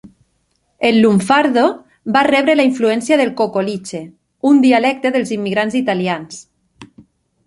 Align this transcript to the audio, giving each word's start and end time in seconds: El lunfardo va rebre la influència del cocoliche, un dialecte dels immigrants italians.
El 0.87 0.95
lunfardo 1.03 1.65
va 2.15 2.23
rebre 2.27 2.55
la 2.59 2.65
influència 2.69 3.19
del 3.21 3.33
cocoliche, 3.41 4.01
un 4.53 4.63
dialecte 4.63 5.13
dels 5.17 5.35
immigrants 5.37 5.77
italians. 5.81 6.41